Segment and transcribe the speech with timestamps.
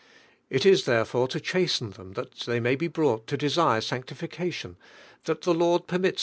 [0.49, 4.75] It is therefore to chasten thi'in— (liar they may be brought to desire sanctiflcalion—
[5.25, 5.53] the.
[5.53, 6.19] Lord, permits.